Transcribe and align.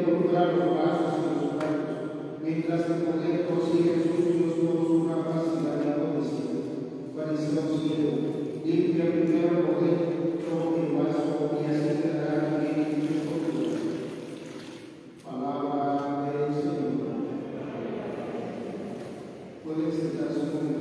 involucrar 0.00 0.54
los 0.54 0.74
gastos 0.76 1.14
y 1.18 1.44
los 1.44 1.54
cargos, 1.56 2.40
mientras 2.42 2.82
que 2.82 3.04
con 3.04 3.22
él 3.22 3.46
consigue 3.48 4.02
sus 4.02 4.34
mismos 4.34 4.90
una 4.90 5.24
paz 5.24 5.44
y 5.60 5.64
la 5.64 5.80
Fariseo 7.14 7.62
ciego, 7.78 8.12
limpia 8.64 9.12
primero 9.12 9.48
el 9.48 9.64
poder, 9.64 9.98
toma 10.48 10.76
el 10.76 10.96
vaso 10.96 11.50
y 11.60 11.66
así 11.66 12.00
te 12.00 12.08
dará 12.18 12.58
bien 12.60 13.00
dicho 13.00 13.14
Palabra 15.24 16.32
del 16.32 16.54
Señor. 16.54 16.90
Pueden 19.64 19.92
sentarse 19.92 20.40
un 20.40 20.79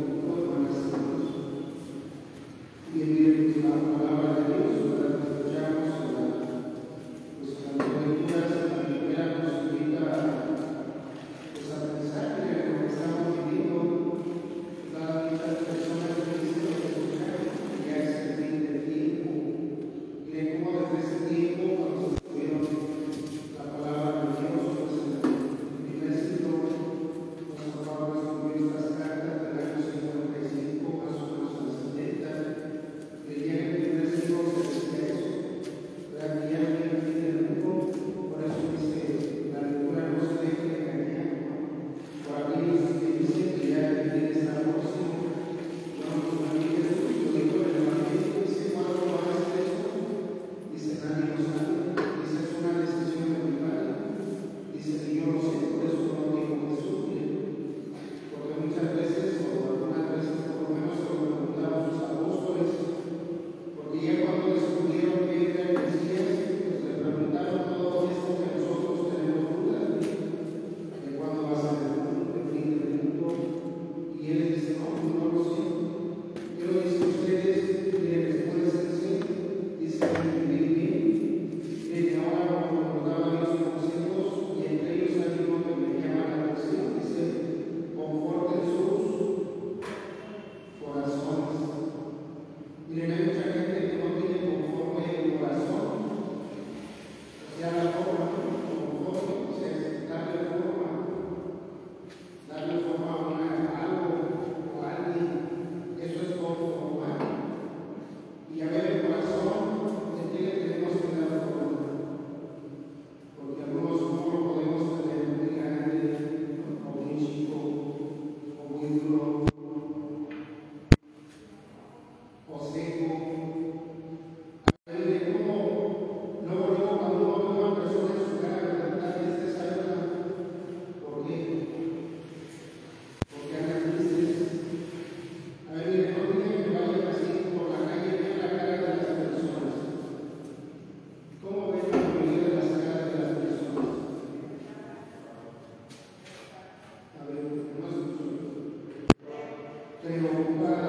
pero 150.10 150.34
ocupa 150.34 150.89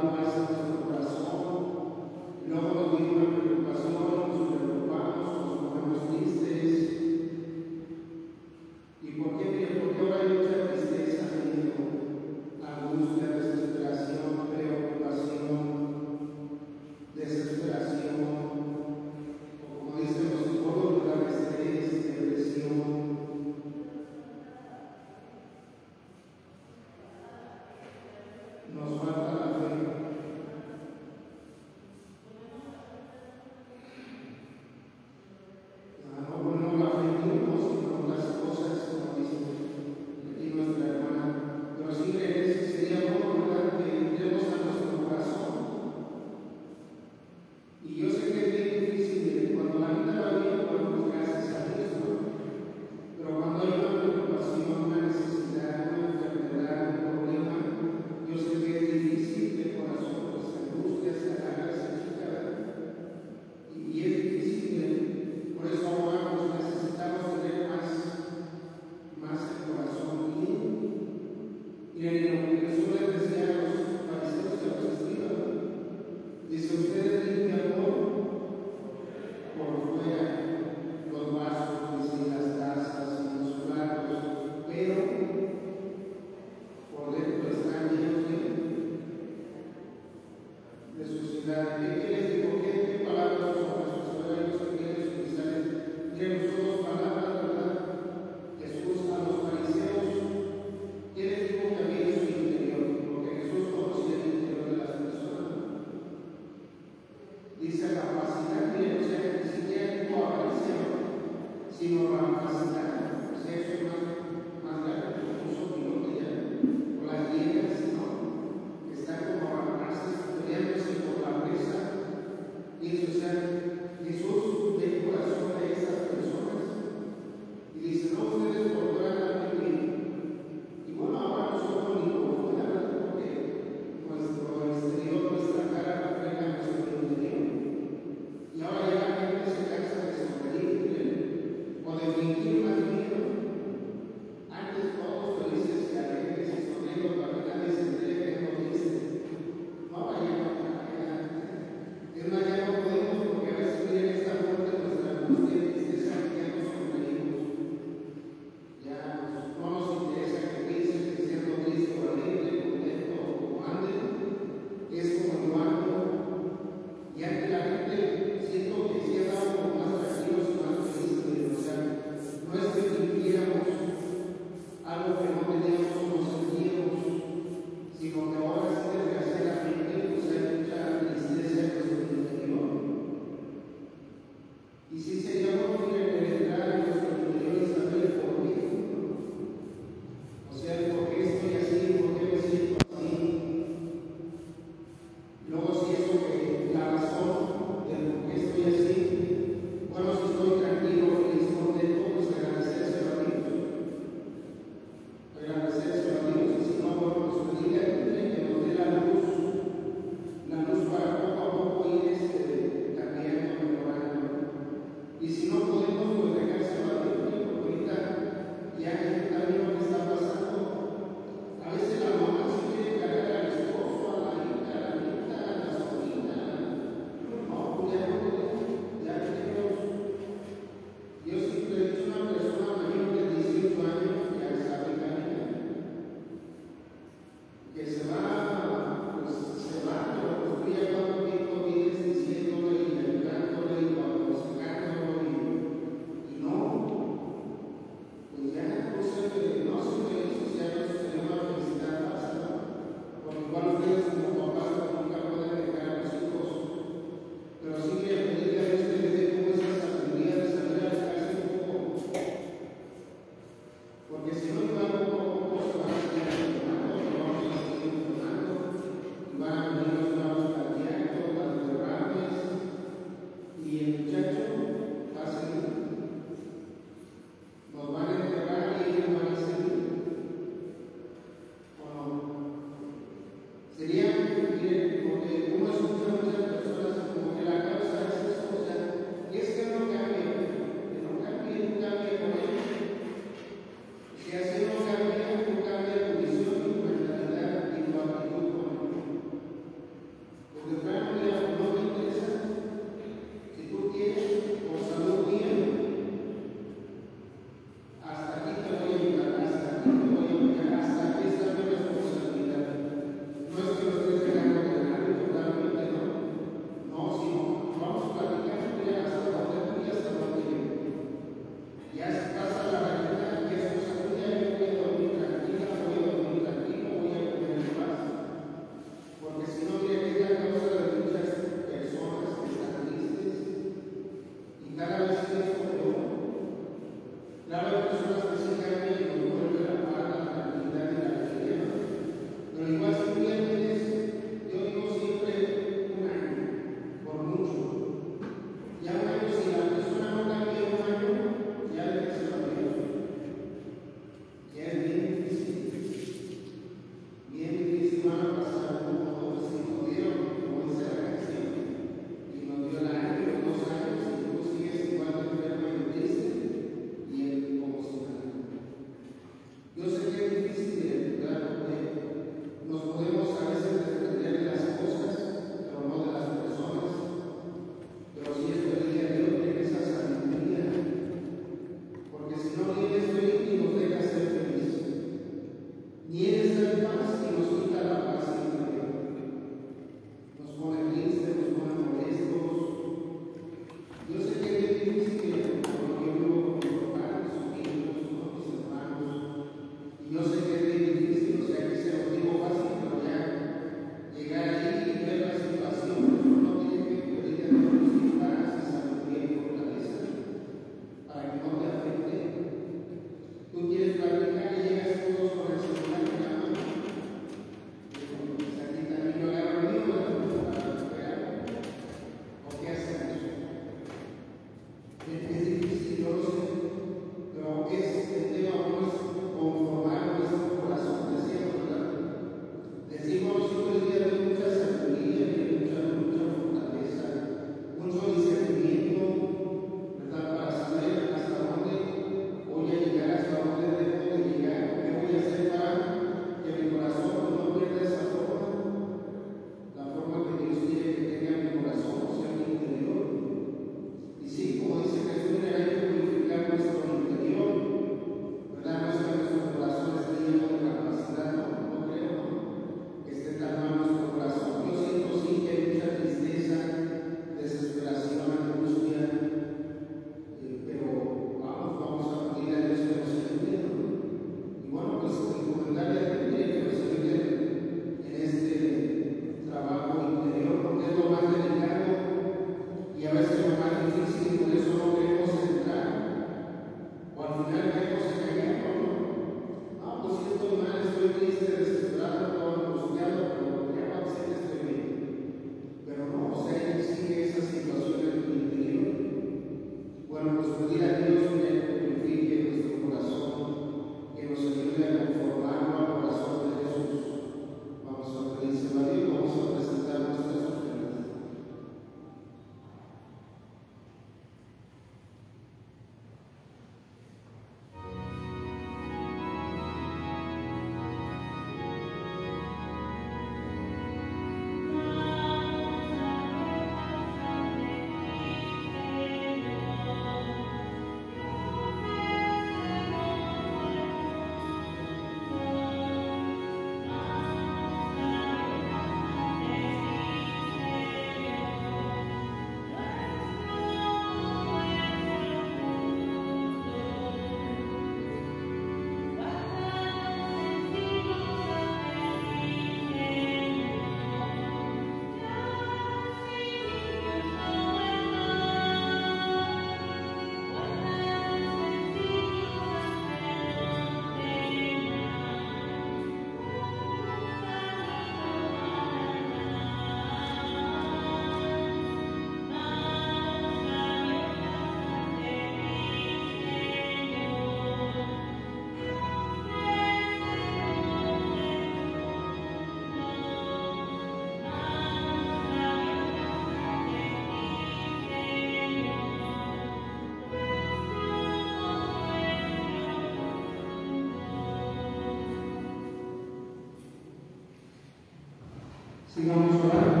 Senhor, 599.13 599.35
vamos 599.35 599.65
orar. 599.65 600.00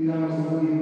irá 0.00 0.18
nos 0.18 0.40
unir 0.40 0.79